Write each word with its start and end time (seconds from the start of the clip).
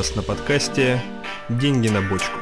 Вас 0.00 0.16
на 0.16 0.22
подкасте 0.22 0.98
«Деньги 1.50 1.88
на 1.88 2.00
бочку». 2.00 2.38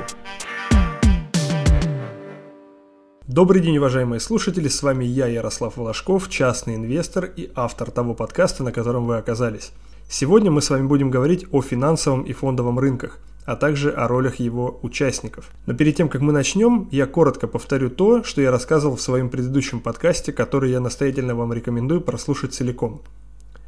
Добрый 3.27 3.61
день, 3.61 3.79
уважаемые 3.79 4.21
слушатели, 4.21 4.69
с 4.69 4.81
вами 4.81 5.05
я, 5.05 5.27
Ярослав 5.27 5.77
Волошков, 5.77 6.29
частный 6.29 6.77
инвестор 6.77 7.25
и 7.25 7.51
автор 7.57 7.91
того 7.91 8.15
подкаста, 8.15 8.63
на 8.63 8.71
котором 8.71 9.09
вы 9.09 9.17
оказались. 9.17 9.73
Сегодня 10.09 10.53
мы 10.53 10.63
с 10.63 10.71
вами 10.71 10.87
будем 10.87 11.11
говорить 11.11 11.47
о 11.51 11.61
финансовом 11.61 12.23
и 12.23 12.33
фондовом 12.33 12.79
рынках, 12.79 13.19
а 13.45 13.57
также 13.57 13.91
о 13.91 14.07
ролях 14.07 14.37
его 14.37 14.79
участников. 14.83 15.51
Но 15.67 15.75
перед 15.75 15.97
тем, 15.97 16.09
как 16.09 16.21
мы 16.21 16.33
начнем, 16.33 16.87
я 16.93 17.07
коротко 17.07 17.49
повторю 17.49 17.91
то, 17.91 18.23
что 18.23 18.41
я 18.41 18.53
рассказывал 18.53 18.95
в 18.95 19.03
своем 19.03 19.31
предыдущем 19.31 19.81
подкасте, 19.81 20.33
который 20.33 20.71
я 20.71 20.79
настоятельно 20.79 21.35
вам 21.35 21.53
рекомендую 21.53 22.03
прослушать 22.03 22.55
целиком. 22.55 23.03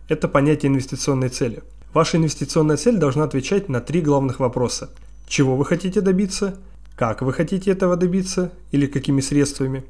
Это 0.09 0.28
понятие 0.28 0.70
инвестиционной 0.70 1.28
цели. 1.28 1.64
Ваша 1.92 2.18
инвестиционная 2.18 2.76
цель 2.76 2.98
должна 2.98 3.24
отвечать 3.24 3.68
на 3.68 3.80
три 3.80 4.00
главных 4.00 4.38
вопроса. 4.38 4.90
Чего 5.26 5.56
вы 5.56 5.64
хотите 5.64 6.00
добиться? 6.00 6.56
Как 6.94 7.20
вы 7.20 7.32
хотите 7.32 7.72
этого 7.72 7.96
добиться? 7.96 8.52
Или 8.70 8.86
какими 8.86 9.20
средствами? 9.20 9.84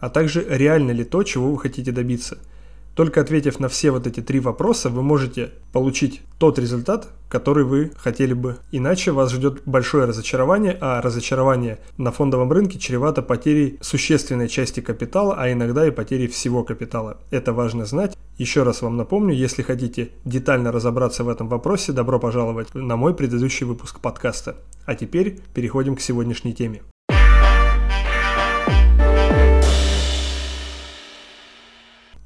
А 0.00 0.08
также 0.08 0.46
реально 0.48 0.92
ли 0.92 1.04
то, 1.04 1.22
чего 1.22 1.52
вы 1.52 1.58
хотите 1.58 1.92
добиться– 1.92 2.38
только 2.94 3.22
ответив 3.22 3.58
на 3.58 3.68
все 3.68 3.90
вот 3.90 4.06
эти 4.06 4.20
три 4.20 4.38
вопроса, 4.38 4.90
вы 4.90 5.02
можете 5.02 5.50
получить 5.72 6.20
тот 6.38 6.58
результат, 6.58 7.08
который 7.30 7.64
вы 7.64 7.90
хотели 7.96 8.34
бы. 8.34 8.58
Иначе 8.70 9.12
вас 9.12 9.32
ждет 9.32 9.62
большое 9.64 10.04
разочарование, 10.04 10.76
а 10.78 11.00
разочарование 11.00 11.78
на 11.96 12.12
фондовом 12.12 12.52
рынке 12.52 12.78
чревато 12.78 13.22
потерей 13.22 13.78
существенной 13.80 14.48
части 14.48 14.80
капитала, 14.80 15.36
а 15.38 15.50
иногда 15.50 15.86
и 15.86 15.90
потерей 15.90 16.28
всего 16.28 16.64
капитала. 16.64 17.16
Это 17.30 17.54
важно 17.54 17.86
знать. 17.86 18.14
Еще 18.42 18.64
раз 18.64 18.82
вам 18.82 18.96
напомню, 18.96 19.32
если 19.36 19.62
хотите 19.62 20.10
детально 20.24 20.72
разобраться 20.72 21.22
в 21.22 21.28
этом 21.28 21.48
вопросе, 21.48 21.92
добро 21.92 22.18
пожаловать 22.18 22.74
на 22.74 22.96
мой 22.96 23.14
предыдущий 23.14 23.64
выпуск 23.64 24.00
подкаста. 24.00 24.56
А 24.84 24.96
теперь 24.96 25.38
переходим 25.54 25.94
к 25.94 26.00
сегодняшней 26.00 26.52
теме. 26.52 26.82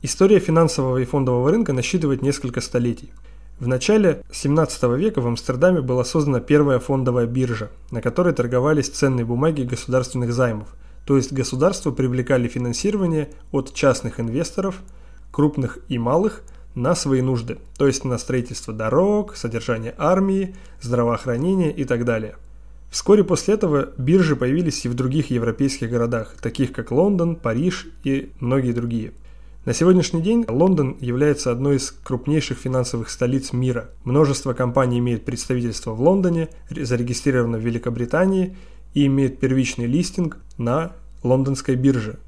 История 0.00 0.39
финансового 0.39 0.97
и 0.97 1.05
фондового 1.05 1.50
рынка 1.50 1.75
насчитывает 1.75 2.23
несколько 2.23 2.62
столетий. 2.62 3.12
В 3.61 3.69
начале 3.69 4.23
17 4.33 4.84
века 4.97 5.20
в 5.20 5.27
Амстердаме 5.27 5.83
была 5.83 6.03
создана 6.03 6.41
первая 6.41 6.78
фондовая 6.78 7.27
биржа, 7.27 7.69
на 7.91 8.01
которой 8.01 8.33
торговались 8.33 8.89
ценные 8.89 9.27
бумаги 9.27 9.64
государственных 9.64 10.33
займов, 10.33 10.69
то 11.05 11.19
есть 11.19 11.34
государства 11.34 11.91
привлекали 11.91 12.48
финансирование 12.48 13.28
от 13.53 13.75
частных 13.75 14.19
инвесторов, 14.19 14.77
крупных 15.37 15.79
и 15.89 15.98
малых, 15.98 16.42
на 16.75 16.95
свои 16.95 17.20
нужды, 17.20 17.59
то 17.77 17.87
есть 17.87 18.05
на 18.05 18.17
строительство 18.17 18.73
дорог, 18.73 19.37
содержание 19.37 19.95
армии, 19.98 20.56
здравоохранение 20.81 21.73
и 21.73 21.84
так 21.84 22.05
далее. 22.06 22.37
Вскоре 22.91 23.23
после 23.23 23.55
этого 23.55 23.91
биржи 23.98 24.34
появились 24.34 24.84
и 24.87 24.89
в 24.89 24.95
других 24.95 25.31
европейских 25.31 25.91
городах, 25.91 26.37
таких 26.41 26.73
как 26.73 26.91
Лондон, 26.91 27.37
Париж 27.37 27.87
и 28.03 28.33
многие 28.41 28.73
другие– 28.73 29.12
на 29.67 29.75
сегодняшний 29.75 30.23
день 30.23 30.45
Лондон 30.47 30.97
является 31.01 31.51
одной 31.51 31.79
из 31.79 31.91
крупнейших 31.91 32.57
финансовых 32.57 33.11
столиц 33.11 33.53
мира. 33.53 33.91
Множество 34.05 34.53
компаний 34.53 35.01
имеет 35.01 35.25
представительство 35.25 35.91
в 35.91 36.01
Лондоне, 36.01 36.51
зарегистрировано 36.70 37.59
в 37.59 37.62
Великобритании 37.62 38.57
и 38.95 39.07
имеет 39.07 39.41
первичный 39.41 39.87
листинг 39.87 40.39
на 40.57 40.92
лондонской 41.25 41.75
бирже. 41.75 42.20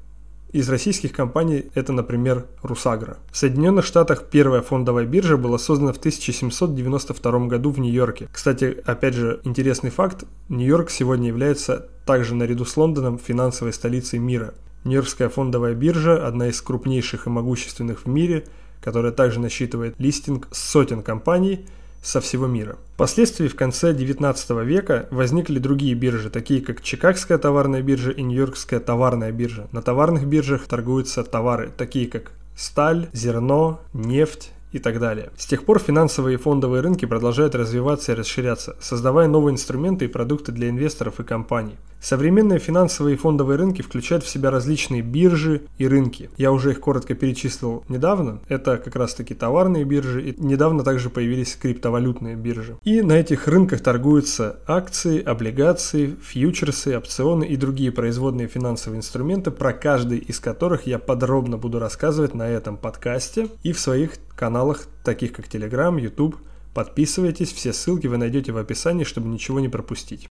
Из 0.51 0.67
российских 0.67 1.11
компаний 1.11 1.65
это, 1.75 1.93
например, 1.93 2.47
Русагра. 2.63 3.17
В 3.31 3.37
Соединенных 3.37 3.85
Штатах 3.85 4.25
первая 4.31 4.63
фондовая 4.63 5.05
биржа 5.05 5.37
была 5.37 5.59
создана 5.59 5.93
в 5.93 5.97
1792 5.97 7.39
году 7.45 7.69
в 7.69 7.79
Нью-Йорке. 7.79 8.29
Кстати, 8.31 8.81
опять 8.83 9.13
же, 9.13 9.41
интересный 9.43 9.91
факт, 9.91 10.23
Нью-Йорк 10.49 10.89
сегодня 10.89 11.27
является 11.27 11.89
также 12.03 12.33
наряду 12.33 12.65
с 12.65 12.75
Лондоном 12.77 13.19
финансовой 13.19 13.73
столицей 13.73 14.17
мира. 14.17 14.55
Нью-Йоркская 14.85 15.29
фондовая 15.29 15.75
биржа– 15.75 16.25
одна 16.27 16.47
из 16.47 16.59
крупнейших 16.63 17.27
и 17.27 17.29
могущественных 17.29 18.05
в 18.05 18.07
мире, 18.07 18.45
которая 18.81 19.11
также 19.11 19.39
насчитывает 19.39 19.93
листинг 19.99 20.47
сотен 20.51 21.03
компаний 21.03 21.67
со 22.01 22.21
всего 22.21 22.47
мира. 22.47 22.77
Впоследствии 22.95 23.47
в 23.47 23.55
конце 23.55 23.93
19 23.93 24.49
века 24.65 25.07
возникли 25.11 25.59
другие 25.59 25.95
биржи, 25.95 26.29
такие 26.29 26.61
как 26.61 26.81
Чикагская 26.81 27.37
товарная 27.37 27.81
биржа 27.81 28.11
и 28.11 28.21
Нью-Йоркская 28.21 28.79
товарная 28.79 29.31
биржа. 29.31 29.67
На 29.71 29.81
товарных 29.81 30.25
биржах 30.25 30.67
торгуются 30.67 31.23
товары, 31.23 31.71
такие 31.77 32.07
как 32.07 32.31
сталь, 32.55 33.07
зерно, 33.13 33.81
нефть, 33.93 34.51
и 34.71 34.79
так 34.79 34.99
далее. 34.99 35.31
С 35.37 35.45
тех 35.45 35.65
пор 35.65 35.79
финансовые 35.79 36.35
и 36.35 36.37
фондовые 36.37 36.81
рынки 36.81 37.05
продолжают 37.05 37.55
развиваться 37.55 38.11
и 38.11 38.15
расширяться, 38.15 38.75
создавая 38.79 39.27
новые 39.27 39.53
инструменты 39.53 40.05
и 40.05 40.09
продукты 40.09 40.51
для 40.51 40.69
инвесторов 40.69 41.19
и 41.19 41.23
компаний. 41.23 41.75
Современные 42.01 42.59
финансовые 42.59 43.15
и 43.15 43.17
фондовые 43.17 43.57
рынки 43.57 43.81
включают 43.81 44.23
в 44.23 44.29
себя 44.29 44.51
различные 44.51 45.01
биржи 45.01 45.63
и 45.77 45.87
рынки. 45.87 46.29
Я 46.37 46.51
уже 46.51 46.71
их 46.71 46.79
коротко 46.79 47.13
перечислил 47.13 47.83
недавно. 47.89 48.39
Это 48.47 48.77
как 48.77 48.95
раз 48.95 49.13
таки 49.13 49.33
товарные 49.33 49.83
биржи 49.83 50.29
и 50.29 50.41
недавно 50.41 50.83
также 50.83 51.09
появились 51.09 51.55
криптовалютные 51.55 52.35
биржи. 52.35 52.77
И 52.83 53.01
на 53.01 53.13
этих 53.13 53.47
рынках 53.47 53.81
торгуются 53.81 54.59
акции, 54.65 55.21
облигации, 55.21 56.15
фьючерсы, 56.21 56.97
опционы 56.97 57.43
и 57.43 57.57
другие 57.57 57.91
производные 57.91 58.47
финансовые 58.47 58.99
инструменты, 58.99 59.51
про 59.51 59.73
каждый 59.73 60.19
из 60.19 60.39
которых 60.39 60.87
я 60.87 60.99
подробно 60.99 61.57
буду 61.57 61.79
рассказывать 61.79 62.33
на 62.33 62.47
этом 62.47 62.77
подкасте 62.77 63.49
и 63.63 63.73
в 63.73 63.79
своих 63.79 64.13
каналах, 64.35 64.87
таких 65.03 65.33
как 65.33 65.47
Telegram, 65.47 65.99
YouTube. 65.99 66.37
Подписывайтесь, 66.73 67.51
все 67.51 67.73
ссылки 67.73 68.07
вы 68.07 68.17
найдете 68.17 68.51
в 68.53 68.57
описании, 68.57 69.03
чтобы 69.03 69.27
ничего 69.27 69.59
не 69.59 69.67
пропустить. 69.67 70.29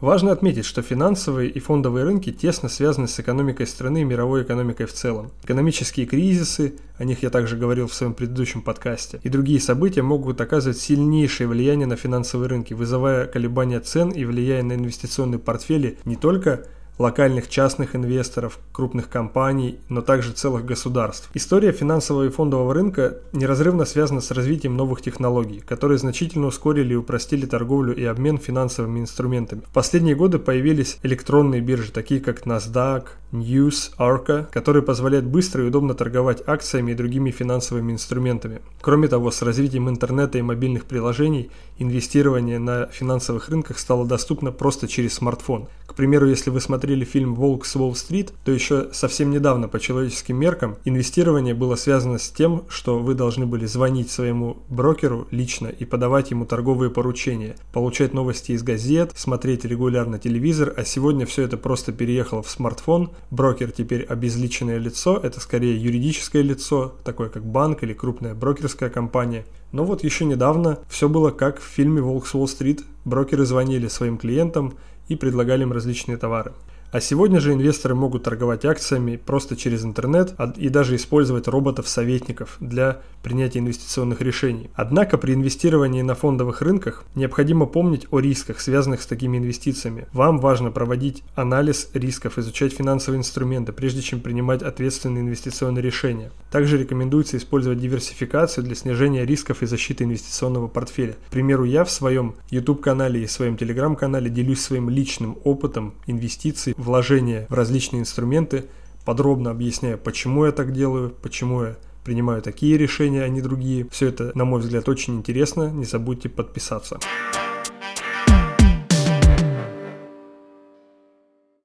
Важно 0.00 0.32
отметить, 0.32 0.64
что 0.64 0.80
финансовые 0.80 1.50
и 1.50 1.60
фондовые 1.60 2.04
рынки 2.06 2.32
тесно 2.32 2.70
связаны 2.70 3.06
с 3.06 3.20
экономикой 3.20 3.66
страны 3.66 4.00
и 4.00 4.04
мировой 4.04 4.44
экономикой 4.44 4.86
в 4.86 4.94
целом. 4.94 5.30
Экономические 5.44 6.06
кризисы, 6.06 6.76
о 6.96 7.04
них 7.04 7.22
я 7.22 7.28
также 7.28 7.58
говорил 7.58 7.86
в 7.86 7.92
своем 7.92 8.14
предыдущем 8.14 8.62
подкасте, 8.62 9.20
и 9.22 9.28
другие 9.28 9.60
события 9.60 10.00
могут 10.00 10.40
оказывать 10.40 10.78
сильнейшее 10.78 11.48
влияние 11.48 11.86
на 11.86 11.96
финансовые 11.96 12.48
рынки, 12.48 12.72
вызывая 12.72 13.26
колебания 13.26 13.80
цен 13.80 14.08
и 14.08 14.24
влияя 14.24 14.62
на 14.62 14.72
инвестиционные 14.72 15.38
портфели 15.38 15.98
не 16.06 16.16
только 16.16 16.64
локальных 17.00 17.48
частных 17.48 17.96
инвесторов, 17.96 18.58
крупных 18.72 19.08
компаний, 19.08 19.80
но 19.88 20.02
также 20.02 20.32
целых 20.32 20.66
государств. 20.66 21.30
История 21.32 21.72
финансового 21.72 22.24
и 22.24 22.28
фондового 22.28 22.74
рынка 22.74 23.16
неразрывно 23.32 23.86
связана 23.86 24.20
с 24.20 24.30
развитием 24.30 24.76
новых 24.76 25.00
технологий, 25.00 25.60
которые 25.60 25.96
значительно 25.96 26.48
ускорили 26.48 26.92
и 26.92 26.96
упростили 26.96 27.46
торговлю 27.46 27.96
и 27.96 28.04
обмен 28.04 28.36
финансовыми 28.36 29.00
инструментами. 29.00 29.62
В 29.62 29.72
последние 29.72 30.14
годы 30.14 30.38
появились 30.38 30.98
электронные 31.02 31.62
биржи, 31.62 31.90
такие 31.90 32.20
как 32.20 32.42
NASDAQ, 32.46 33.04
News, 33.32 33.92
Arca, 33.96 34.46
которые 34.50 34.82
позволяют 34.82 35.24
быстро 35.24 35.64
и 35.64 35.68
удобно 35.68 35.94
торговать 35.94 36.42
акциями 36.46 36.92
и 36.92 36.94
другими 36.94 37.30
финансовыми 37.30 37.92
инструментами. 37.92 38.60
Кроме 38.80 39.08
того, 39.08 39.30
с 39.30 39.40
развитием 39.42 39.88
интернета 39.88 40.38
и 40.38 40.42
мобильных 40.42 40.84
приложений 40.84 41.50
инвестирование 41.78 42.58
на 42.58 42.86
финансовых 42.86 43.48
рынках 43.48 43.78
стало 43.78 44.04
доступно 44.04 44.52
просто 44.52 44.88
через 44.88 45.14
смартфон. 45.14 45.68
Примеру, 46.00 46.30
если 46.30 46.48
вы 46.48 46.62
смотрели 46.62 47.04
фильм 47.04 47.34
«Волк 47.34 47.66
с 47.66 47.76
Уолл-стрит», 47.76 48.32
то 48.42 48.50
еще 48.50 48.88
совсем 48.90 49.30
недавно 49.30 49.68
по 49.68 49.78
человеческим 49.78 50.34
меркам 50.38 50.78
инвестирование 50.86 51.52
было 51.52 51.74
связано 51.74 52.16
с 52.16 52.30
тем, 52.30 52.64
что 52.70 53.00
вы 53.00 53.12
должны 53.12 53.44
были 53.44 53.66
звонить 53.66 54.10
своему 54.10 54.56
брокеру 54.70 55.28
лично 55.30 55.66
и 55.66 55.84
подавать 55.84 56.30
ему 56.30 56.46
торговые 56.46 56.90
поручения, 56.90 57.54
получать 57.74 58.14
новости 58.14 58.52
из 58.52 58.62
газет, 58.62 59.12
смотреть 59.14 59.66
регулярно 59.66 60.18
телевизор, 60.18 60.72
а 60.74 60.86
сегодня 60.86 61.26
все 61.26 61.42
это 61.42 61.58
просто 61.58 61.92
переехало 61.92 62.42
в 62.42 62.48
смартфон, 62.48 63.10
брокер 63.30 63.70
теперь 63.70 64.04
обезличенное 64.04 64.78
лицо, 64.78 65.20
это 65.22 65.38
скорее 65.38 65.76
юридическое 65.76 66.40
лицо, 66.40 66.94
такое 67.04 67.28
как 67.28 67.44
банк 67.44 67.82
или 67.82 67.92
крупная 67.92 68.34
брокерская 68.34 68.88
компания. 68.88 69.44
Но 69.72 69.84
вот 69.84 70.02
еще 70.02 70.24
недавно 70.24 70.78
все 70.88 71.08
было 71.08 71.30
как 71.30 71.60
в 71.60 71.64
фильме 71.64 72.00
«Волк 72.00 72.26
с 72.26 72.34
Уолл-стрит». 72.34 72.84
Брокеры 73.04 73.44
звонили 73.44 73.88
своим 73.88 74.18
клиентам 74.18 74.74
и 75.10 75.16
предлагали 75.16 75.62
им 75.62 75.72
различные 75.72 76.16
товары. 76.16 76.52
А 76.92 77.00
сегодня 77.00 77.38
же 77.38 77.52
инвесторы 77.52 77.94
могут 77.94 78.24
торговать 78.24 78.64
акциями 78.64 79.16
просто 79.16 79.56
через 79.56 79.84
интернет 79.84 80.34
и 80.56 80.68
даже 80.68 80.96
использовать 80.96 81.46
роботов-советников 81.46 82.56
для 82.58 83.00
принятия 83.22 83.60
инвестиционных 83.60 84.20
решений. 84.22 84.70
Однако 84.74 85.16
при 85.16 85.34
инвестировании 85.34 86.02
на 86.02 86.14
фондовых 86.14 86.62
рынках 86.62 87.04
необходимо 87.14 87.66
помнить 87.66 88.06
о 88.10 88.18
рисках, 88.18 88.60
связанных 88.60 89.02
с 89.02 89.06
такими 89.06 89.38
инвестициями. 89.38 90.06
Вам 90.12 90.38
важно 90.38 90.72
проводить 90.72 91.22
анализ 91.36 91.90
рисков, 91.94 92.38
изучать 92.38 92.72
финансовые 92.72 93.20
инструменты, 93.20 93.72
прежде 93.72 94.02
чем 94.02 94.20
принимать 94.20 94.62
ответственные 94.62 95.22
инвестиционные 95.22 95.82
решения. 95.82 96.32
Также 96.50 96.76
рекомендуется 96.76 97.36
использовать 97.36 97.78
диверсификацию 97.78 98.64
для 98.64 98.74
снижения 98.74 99.24
рисков 99.24 99.62
и 99.62 99.66
защиты 99.66 100.04
инвестиционного 100.04 100.66
портфеля. 100.66 101.12
К 101.28 101.30
примеру, 101.30 101.64
я 101.64 101.84
в 101.84 101.90
своем 101.90 102.34
YouTube-канале 102.50 103.22
и 103.22 103.26
своем 103.28 103.54
Telegram-канале 103.54 104.28
делюсь 104.28 104.60
своим 104.60 104.90
личным 104.90 105.38
опытом 105.44 105.94
инвестиций 106.06 106.74
вложения 106.80 107.46
в 107.48 107.54
различные 107.54 108.00
инструменты, 108.00 108.64
подробно 109.04 109.50
объясняя, 109.50 109.96
почему 109.96 110.46
я 110.46 110.52
так 110.52 110.72
делаю, 110.72 111.10
почему 111.22 111.62
я 111.62 111.76
принимаю 112.04 112.42
такие 112.42 112.76
решения, 112.78 113.22
а 113.22 113.28
не 113.28 113.40
другие. 113.40 113.86
Все 113.90 114.08
это, 114.08 114.32
на 114.34 114.44
мой 114.44 114.60
взгляд, 114.60 114.88
очень 114.88 115.16
интересно. 115.16 115.70
Не 115.70 115.84
забудьте 115.84 116.28
подписаться. 116.28 116.98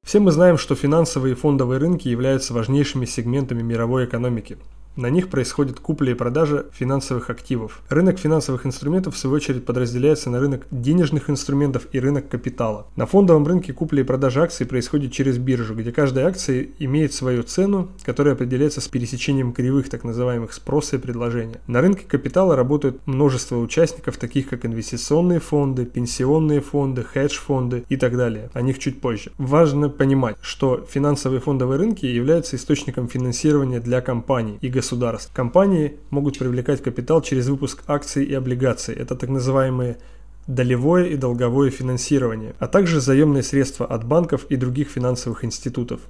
Все 0.03 0.19
мы 0.19 0.31
знаем, 0.31 0.57
что 0.57 0.75
финансовые 0.75 1.33
и 1.33 1.35
фондовые 1.35 1.79
рынки 1.79 2.07
являются 2.07 2.53
важнейшими 2.53 3.05
сегментами 3.05 3.63
мировой 3.63 4.05
экономики. 4.05 4.57
На 4.95 5.09
них 5.09 5.29
происходит 5.29 5.81
купля 5.81 6.13
и 6.13 6.15
продажа 6.15 6.67
финансовых 6.71 7.29
активов. 7.29 7.81
Рынок 7.89 8.17
финансовых 8.17 8.65
инструментов 8.65 9.15
в 9.15 9.17
свою 9.17 9.35
очередь 9.35 9.65
подразделяется 9.65 10.29
на 10.29 10.39
рынок 10.39 10.67
денежных 10.71 11.29
инструментов 11.29 11.87
и 11.91 11.99
рынок 11.99 12.29
капитала. 12.29 12.87
На 12.95 13.05
фондовом 13.05 13.45
рынке 13.45 13.73
купля 13.73 14.01
и 14.01 14.05
продажа 14.05 14.43
акций 14.43 14.65
происходит 14.65 15.11
через 15.11 15.37
биржу, 15.37 15.75
где 15.75 15.91
каждая 15.91 16.27
акция 16.27 16.67
имеет 16.79 17.13
свою 17.13 17.43
цену, 17.43 17.89
которая 18.03 18.35
определяется 18.35 18.79
с 18.79 18.87
пересечением 18.87 19.51
кривых 19.51 19.89
так 19.89 20.05
называемых 20.05 20.53
спроса 20.53 20.95
и 20.95 20.99
предложения. 20.99 21.59
На 21.67 21.81
рынке 21.81 22.05
капитала 22.07 22.55
работают 22.55 23.05
множество 23.05 23.57
участников, 23.57 24.15
таких 24.15 24.47
как 24.47 24.65
инвестиционные 24.65 25.41
фонды, 25.41 25.85
пенсионные 25.85 26.61
фонды, 26.61 27.03
хедж-фонды 27.03 27.83
и 27.89 27.97
так 27.97 28.15
далее. 28.15 28.49
О 28.53 28.61
них 28.61 28.79
чуть 28.79 29.01
позже. 29.01 29.33
Важно 29.37 29.89
понимать, 29.89 30.37
что 30.41 30.85
финансовые 30.89 31.41
фондовые 31.41 31.79
рынки 31.79 32.05
являются 32.05 32.55
источником 32.55 33.09
финансирования 33.09 33.81
для 33.81 33.99
компаний 33.99 34.57
и 34.61 34.69
государств 34.69 34.84
государств. 34.85 35.31
Компании 35.33 35.97
могут 36.11 36.37
привлекать 36.37 36.83
капитал 36.83 37.21
через 37.21 37.47
выпуск 37.47 37.83
акций 37.87 38.23
и 38.23 38.35
облигаций. 38.35 38.93
Это 38.93 39.15
так 39.15 39.29
называемые 39.29 39.97
долевое 40.45 41.05
и 41.07 41.15
долговое 41.15 41.71
финансирование, 41.71 42.53
а 42.59 42.67
также 42.67 43.01
заемные 43.01 43.41
средства 43.41 43.87
от 43.87 44.03
банков 44.05 44.45
и 44.49 44.55
других 44.55 44.89
финансовых 44.89 45.43
институтов. 45.43 46.01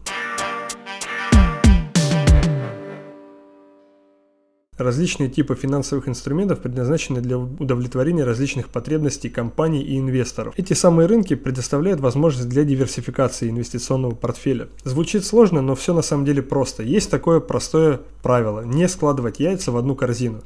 Различные 4.77 5.30
типы 5.30 5.56
финансовых 5.56 6.10
инструментов 6.10 6.60
предназначены 6.60 7.22
для 7.22 7.38
удовлетворения 7.38 8.25
различных 8.25 8.68
потребностей 8.68 9.30
компаний 9.30 9.81
и 9.81 9.98
инвесторов. 9.98 10.54
Эти 10.57 10.74
самые 10.74 11.07
рынки 11.07 11.33
предоставляют 11.36 12.01
возможность 12.01 12.50
для 12.50 12.66
диверсификации 12.66 13.50
инвестиционного 13.50 14.16
портфеля. 14.16 14.68
Звучит 14.83 15.24
сложно, 15.24 15.62
но 15.62 15.75
все 15.75 15.94
на 15.94 16.01
самом 16.01 16.25
деле 16.25 16.42
просто. 16.42 16.83
Есть 16.83 17.10
такое 17.10 17.39
простое 17.39 18.01
правило– 18.22 18.62
не 18.66 18.89
складывать 18.89 19.39
яйца 19.39 19.72
в 19.72 19.77
одну 19.77 19.95
корзину. 19.95 20.42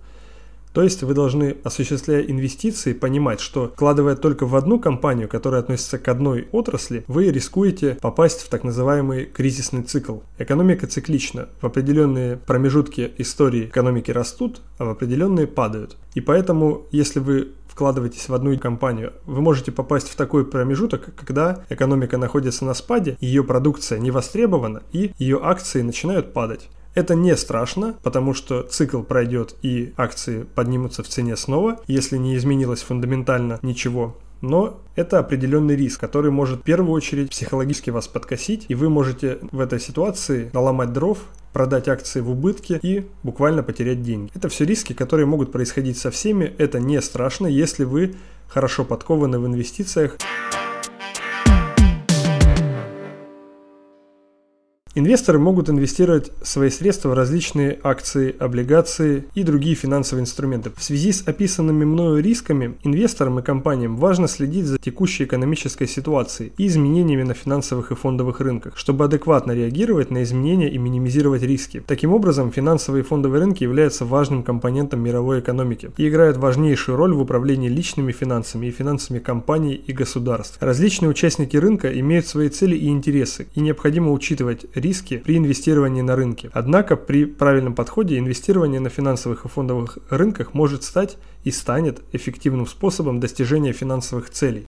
То 0.74 0.84
есть 0.84 1.04
вы 1.04 1.14
должны, 1.14 1.58
осуществляя 1.64 2.22
инвестиции, 2.22 2.94
понимать, 2.94 3.40
что 3.40 3.72
вкладывая 3.76 4.16
только 4.16 4.46
в 4.46 4.56
одну 4.56 4.80
компанию, 4.80 5.28
которая 5.28 5.62
относится 5.62 5.98
к 5.98 6.08
одной 6.08 6.48
отрасли, 6.52 7.04
вы 7.08 7.32
рискуете 7.32 7.98
попасть 8.02 8.42
в 8.42 8.50
так 8.50 8.64
называемый 8.64 9.26
кризисный 9.26 9.84
цикл. 9.84 10.20
Экономика 10.38 10.88
циклична. 10.88 11.50
В 11.62 11.66
определенные 11.66 12.38
промежутки 12.38 13.12
истории 13.18 13.66
экономики 13.66 14.12
растут, 14.12 14.62
а 14.78 14.86
в 14.86 14.90
определенные 14.90 15.48
падают. 15.48 15.98
И 16.14 16.22
поэтому, 16.22 16.88
если 16.92 17.20
вы 17.20 17.54
вкладываетесь 17.68 18.28
в 18.28 18.34
одну 18.34 18.58
компанию, 18.58 19.14
вы 19.26 19.42
можете 19.42 19.72
попасть 19.72 20.10
в 20.10 20.16
такой 20.16 20.46
промежуток, 20.46 21.16
когда 21.16 21.64
экономика 21.70 22.18
находится 22.18 22.66
на 22.66 22.74
спаде, 22.74 23.16
ее 23.22 23.44
продукция 23.44 24.00
не 24.00 24.12
востребована 24.12 24.84
и 24.92 25.14
ее 25.18 25.40
акции 25.42 25.82
начинают 25.82 26.34
падать. 26.34 26.70
Это 26.96 27.16
не 27.16 27.36
страшно, 27.36 27.96
потому 28.04 28.34
что 28.34 28.64
цикл 28.64 29.02
пройдет 29.02 29.56
и 29.62 29.94
акции 29.98 30.44
поднимутся 30.44 31.04
в 31.04 31.08
цене 31.08 31.38
снова, 31.38 31.80
если 31.88 32.18
не 32.18 32.36
изменилось 32.36 32.82
фундаментально 32.82 33.60
ничего. 33.62 34.18
Но 34.42 34.80
это 34.96 35.20
определенный 35.20 35.76
риск, 35.76 36.00
который 36.00 36.32
может 36.32 36.62
в 36.62 36.64
первую 36.64 36.94
очередь 36.94 37.30
психологически 37.30 37.90
вас 37.90 38.08
подкосить, 38.08 38.66
и 38.70 38.76
вы 38.76 38.90
можете 38.90 39.40
в 39.52 39.60
этой 39.60 39.80
ситуации 39.80 40.50
наломать 40.54 40.94
дров, 40.94 41.20
продать 41.52 41.88
акции 41.88 42.22
в 42.22 42.30
убытке 42.30 42.80
и 42.82 43.08
буквально 43.24 43.64
потерять 43.64 44.02
деньги. 44.02 44.32
Это 44.34 44.50
все 44.50 44.66
риски, 44.66 44.94
которые 44.94 45.26
могут 45.26 45.52
происходить 45.52 45.98
со 45.98 46.12
всеми. 46.12 46.54
Это 46.58 46.80
не 46.80 47.02
страшно, 47.02 47.48
если 47.48 47.84
вы 47.84 48.16
хорошо 48.48 48.86
подкованы 48.86 49.40
в 49.40 49.46
инвестициях. 49.46 50.18
Инвесторы 55.00 55.40
могут 55.40 55.70
инвестировать 55.70 56.30
свои 56.42 56.70
средства 56.70 57.08
в 57.08 57.14
различные 57.14 57.80
акции, 57.84 58.36
облигации 58.38 59.24
и 59.34 59.44
другие 59.44 59.74
финансовые 59.74 60.24
инструменты. 60.24 60.72
В 60.76 60.84
связи 60.84 61.14
с 61.14 61.26
описанными 61.26 61.86
мною 61.86 62.22
рисками, 62.22 62.76
инвесторам 62.84 63.40
и 63.40 63.42
компаниям 63.42 63.96
важно 63.96 64.28
следить 64.28 64.66
за 64.66 64.78
текущей 64.78 65.24
экономической 65.24 65.88
ситуацией 65.88 66.52
и 66.58 66.68
изменениями 66.68 67.24
на 67.24 67.34
финансовых 67.34 67.94
и 67.94 67.96
фондовых 67.96 68.42
рынках, 68.42 68.76
чтобы 68.76 69.06
адекватно 69.06 69.54
реагировать 69.54 70.12
на 70.12 70.22
изменения 70.22 70.70
и 70.70 70.78
минимизировать 70.78 71.44
риски. 71.44 71.82
Таким 71.88 72.14
образом, 72.14 72.52
финансовые 72.52 73.04
и 73.04 73.06
фондовые 73.06 73.40
рынки 73.40 73.64
являются 73.64 74.04
важным 74.04 74.44
компонентом 74.44 75.00
мировой 75.00 75.40
экономики 75.40 75.92
и 75.96 76.10
играют 76.10 76.36
важнейшую 76.36 76.98
роль 76.98 77.14
в 77.14 77.22
управлении 77.22 77.70
личными 77.70 78.12
финансами 78.12 78.68
и 78.68 78.72
финансами 78.72 79.20
компаний 79.20 79.76
и 79.76 79.94
государств. 79.94 80.58
Различные 80.60 81.08
участники 81.08 81.56
рынка 81.56 81.88
имеют 81.98 82.28
свои 82.28 82.50
цели 82.50 82.76
и 82.76 82.90
интересы, 82.90 83.48
и 83.56 83.62
необходимо 83.62 84.12
учитывать 84.12 84.66
риски 84.76 84.89
при 85.20 85.38
инвестировании 85.38 86.02
на 86.02 86.16
рынке. 86.16 86.50
Однако 86.54 86.96
при 86.96 87.26
правильном 87.26 87.76
подходе 87.76 88.18
инвестирование 88.18 88.80
на 88.80 88.90
финансовых 88.90 89.46
и 89.46 89.48
фондовых 89.48 89.98
рынках 90.10 90.54
может 90.54 90.84
стать 90.84 91.18
и 91.44 91.52
станет 91.52 92.02
эффективным 92.12 92.68
способом 92.68 93.20
достижения 93.20 93.74
финансовых 93.74 94.30
целей. 94.30 94.66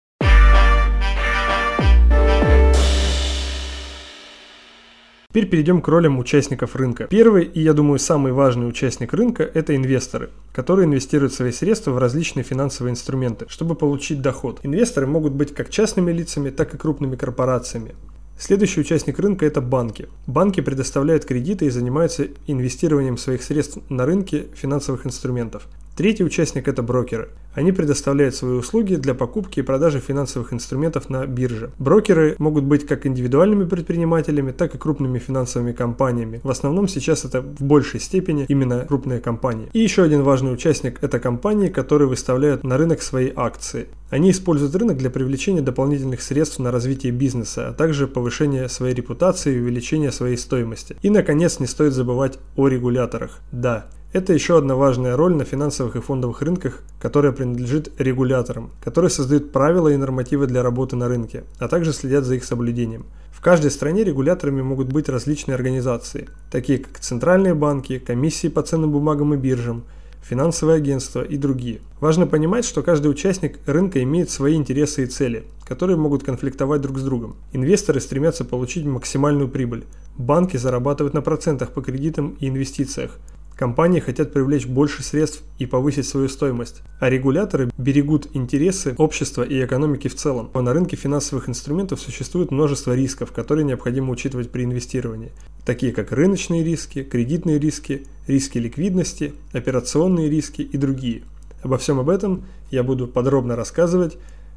Теперь 5.31 5.47
перейдем 5.49 5.81
к 5.81 5.87
ролям 5.87 6.19
участников 6.19 6.75
рынка. 6.75 7.05
Первый 7.05 7.45
и, 7.45 7.61
я 7.61 7.73
думаю, 7.73 8.01
самый 8.01 8.33
важный 8.33 8.69
участник 8.69 9.13
рынка– 9.13 9.49
это 9.55 9.77
инвесторы, 9.77 10.31
которые 10.53 10.87
инвестируют 10.87 11.33
свои 11.33 11.53
средства 11.53 11.93
в 11.93 11.99
различные 11.99 12.43
финансовые 12.43 12.91
инструменты, 12.91 13.47
чтобы 13.49 13.77
получить 13.77 14.23
доход. 14.23 14.59
Инвесторы 14.65 15.07
могут 15.07 15.33
быть 15.35 15.55
как 15.55 15.71
частными 15.71 16.11
лицами, 16.11 16.51
так 16.51 16.75
и 16.75 16.79
крупными 16.79 17.15
корпорациями. 17.15 17.95
Следующий 18.41 18.81
участник 18.81 19.19
рынка– 19.19 19.45
это 19.47 19.61
банки. 19.61 20.09
Банки 20.27 20.63
предоставляют 20.63 21.27
кредиты 21.27 21.67
и 21.67 21.71
занимаются 21.71 22.29
инвестированием 22.47 23.19
своих 23.19 23.43
средств 23.43 23.81
на 23.91 24.07
рынке 24.07 24.47
финансовых 24.55 25.05
инструментов. 25.05 25.69
Третий 26.01 26.25
участник– 26.25 26.67
это 26.69 26.83
брокеры. 26.83 27.29
Они 27.53 27.73
предоставляют 27.73 28.35
свои 28.35 28.53
услуги 28.53 28.95
для 28.95 29.13
покупки 29.13 29.61
и 29.61 29.63
продажи 29.63 30.01
финансовых 30.01 30.55
инструментов 30.55 31.11
на 31.11 31.27
бирже. 31.27 31.73
Брокеры 31.79 32.37
могут 32.39 32.65
быть 32.65 32.87
как 32.87 33.05
индивидуальными 33.05 33.67
предпринимателями, 33.67 34.53
так 34.53 34.75
и 34.75 34.79
крупными 34.79 35.19
финансовыми 35.19 35.73
компаниями. 35.73 36.41
В 36.43 36.49
основном 36.49 36.89
сейчас 36.89 37.27
это 37.27 37.43
в 37.43 37.61
большей 37.61 38.01
степени 38.01 38.47
именно 38.49 38.87
крупные 38.87 39.21
компании. 39.21 39.69
И 39.75 39.79
еще 39.79 40.03
один 40.03 40.23
важный 40.23 40.55
участник– 40.55 40.97
это 41.03 41.21
компании, 41.21 41.69
которые 41.69 42.09
выставляют 42.09 42.65
на 42.65 42.79
рынок 42.79 43.03
свои 43.03 43.31
акции. 43.37 43.89
Они 44.09 44.31
используют 44.31 44.75
рынок 44.75 44.97
для 44.97 45.11
привлечения 45.11 45.61
дополнительных 45.61 46.23
средств 46.23 46.61
на 46.61 46.71
развитие 46.71 47.13
бизнеса, 47.13 47.69
а 47.69 47.73
также 47.75 48.07
повышения 48.07 48.71
своей 48.71 48.95
репутации 48.95 49.55
и 49.55 49.61
увеличения 49.61 50.13
своей 50.13 50.39
стоимости. 50.39 50.97
И, 51.03 51.11
наконец, 51.11 51.61
не 51.61 51.67
стоит 51.67 51.93
забывать 51.93 52.39
о 52.57 52.69
регуляторах. 52.69 53.41
Да, 53.53 53.85
это 54.13 54.33
еще 54.33 54.59
одна 54.59 54.75
важная 54.75 55.17
роль 55.17 55.35
на 55.35 55.45
финансовых 55.45 55.95
и 55.95 56.01
фондовых 56.01 56.43
рынках, 56.43 56.83
которая 57.01 57.33
принадлежит 57.33 57.93
регуляторам, 57.99 58.71
которые 58.83 59.11
создают 59.11 59.53
правила 59.53 59.89
и 59.89 59.97
нормативы 59.97 60.47
для 60.47 60.63
работы 60.63 60.97
на 60.97 61.07
рынке, 61.07 61.45
а 61.59 61.69
также 61.69 61.93
следят 61.93 62.25
за 62.25 62.35
их 62.35 62.45
соблюдением. 62.45 63.07
В 63.31 63.41
каждой 63.41 63.71
стране 63.71 64.03
регуляторами 64.05 64.63
могут 64.63 64.93
быть 64.93 65.09
различные 65.09 65.55
организации, 65.55 66.29
такие 66.51 66.79
как 66.79 66.99
центральные 66.99 67.55
банки, 67.55 67.99
комиссии 67.99 68.49
по 68.49 68.63
ценным 68.63 68.91
бумагам 68.91 69.33
и 69.33 69.37
биржам, 69.37 69.85
финансовые 70.23 70.77
агентства 70.77 71.23
и 71.23 71.37
другие. 71.37 71.81
Важно 72.01 72.27
понимать, 72.27 72.65
что 72.65 72.83
каждый 72.83 73.09
участник 73.09 73.59
рынка 73.67 74.03
имеет 74.03 74.31
свои 74.31 74.55
интересы 74.55 75.05
и 75.05 75.07
цели, 75.07 75.45
которые 75.67 75.97
могут 75.97 76.25
конфликтовать 76.25 76.81
друг 76.81 76.99
с 76.99 77.03
другом. 77.03 77.37
Инвесторы 77.53 78.01
стремятся 78.01 78.45
получить 78.45 78.85
максимальную 78.85 79.49
прибыль. 79.49 79.85
Банки 80.19 80.57
зарабатывают 80.57 81.15
на 81.15 81.23
процентах 81.23 81.71
по 81.71 81.81
кредитам 81.81 82.37
и 82.41 82.49
инвестициях. 82.49 83.19
Компании 83.61 84.01
хотят 84.01 84.33
привлечь 84.33 84.65
больше 84.65 85.03
средств 85.03 85.43
и 85.59 85.67
повысить 85.67 86.09
свою 86.09 86.31
стоимость, 86.31 86.81
а 86.99 87.11
регуляторы 87.11 87.69
берегут 87.77 88.29
интересы 88.33 88.95
общества 88.97 89.43
и 89.43 89.63
экономики 89.63 90.09
в 90.09 90.15
целом. 90.15 90.49
На 90.55 90.73
рынке 90.73 90.97
финансовых 90.97 91.47
инструментов 91.51 92.01
существует 92.01 92.51
множество 92.51 92.95
рисков, 92.97 93.33
которые 93.33 93.67
необходимо 93.67 94.13
учитывать 94.13 94.51
при 94.51 94.65
инвестировании, 94.65 95.33
такие 95.67 95.93
как 95.93 96.11
рыночные 96.11 96.65
риски, 96.65 97.03
кредитные 97.03 97.59
риски, 97.59 98.07
риски 98.27 98.57
ликвидности, 98.57 99.35
операционные 99.53 100.31
риски 100.31 100.63
и 100.63 100.79
другие. 100.79 101.25
Обо 101.63 101.77
всем 101.77 102.01
об 102.01 102.09
этом 102.09 102.47
я 102.71 102.83
буду 102.83 103.07
подробно 103.07 103.57
рассказывать 103.57 104.17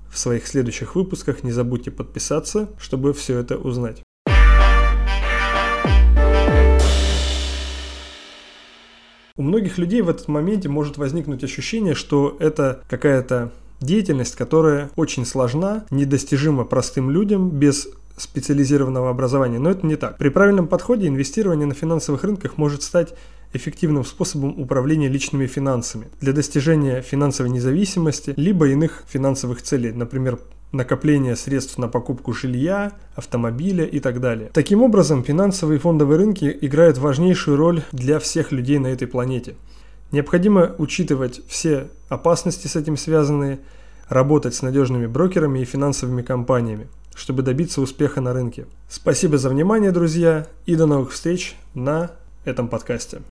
в 0.10 0.17
своих 0.17 0.48
следующих 0.48 0.95
выпусках. 0.95 1.43
Не 1.43 1.51
забудьте 1.51 1.91
подписаться, 1.91 2.69
чтобы 2.79 3.12
все 3.12 3.38
это 3.38 3.57
узнать. 3.57 4.01
У 9.36 9.42
многих 9.42 9.80
людей 9.80 10.04
в 10.04 10.10
этот 10.10 10.28
моменте 10.28 10.70
может 10.70 10.98
возникнуть 10.98 11.44
ощущение, 11.44 11.96
что 11.96 12.38
это 12.40 12.84
какая-то 12.88 13.52
деятельность, 13.82 14.36
которая 14.36 14.92
очень 14.96 15.25
сложна, 15.25 15.86
недостижима 15.90 16.66
простым 16.66 17.10
людям 17.10 17.50
без 17.50 17.88
специализированного 18.16 19.10
образования, 19.10 19.58
но 19.58 19.72
это 19.72 19.88
не 19.88 19.96
так. 19.96 20.20
При 20.20 20.30
правильном 20.30 20.68
подходе 20.68 21.08
инвестирование 21.08 21.66
на 21.66 21.74
финансовых 21.74 22.24
рынках 22.24 22.58
может 22.58 22.84
стать 22.84 23.16
эффективным 23.54 24.06
способом 24.06 24.62
управления 24.62 25.08
личными 25.08 25.48
финансами 25.48 26.10
для 26.22 26.32
достижения 26.32 27.02
финансовой 27.02 27.52
независимости 27.52 28.36
либо 28.38 28.68
иных 28.68 29.04
финансовых 29.08 29.63
целей, 29.63 29.92
например, 29.94 30.38
накопление 30.74 31.38
средств 31.38 31.77
на 31.77 31.88
покупку 31.88 32.34
жилья, 32.34 32.92
автомобиля 33.15 33.86
и 33.86 34.00
так 34.00 34.20
далее. 34.20 34.50
Таким 34.53 34.82
образом, 34.82 35.24
финансовые 35.24 35.77
и 35.77 35.80
фондовые 35.80 36.18
рынки 36.18 36.58
играют 36.62 36.98
важнейшую 36.98 37.56
роль 37.56 37.84
для 37.94 38.20
всех 38.20 38.51
людей 38.51 38.80
на 38.80 38.88
этой 38.88 39.08
планете. 39.08 39.56
Необходимо 40.12 40.75
учитывать 40.77 41.42
все 41.48 41.88
опасности 42.10 42.68
с 42.68 42.75
этим 42.75 42.98
связанные, 42.98 43.60
работать 44.10 44.53
с 44.53 44.62
надежными 44.62 45.08
брокерами 45.08 45.60
и 45.60 45.65
финансовыми 45.65 46.22
компаниями, 46.22 46.88
чтобы 47.15 47.42
добиться 47.42 47.82
успеха 47.82 48.22
на 48.22 48.34
рынке. 48.34 48.65
Спасибо 48.89 49.38
за 49.38 49.50
внимание, 49.50 49.92
друзья, 49.92 50.48
и 50.65 50.75
до 50.75 50.86
новых 50.86 51.12
встреч 51.12 51.56
на 51.74 52.12
этом 52.46 52.68
подкасте. 52.68 53.22